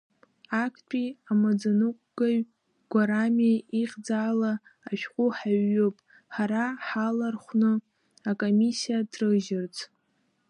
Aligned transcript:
Актәи 0.63 1.07
амаӡаныҟәгаҩ 1.31 2.39
Гәарамиа 2.91 3.55
ихьӡала 3.81 4.53
ашәҟәы 4.89 5.25
ҳаҩҩып, 5.37 5.97
ҳара 6.33 6.63
ҳалархәны, 6.85 7.71
акомиссиа 8.29 8.99
ҭрыжьырц. 9.11 9.75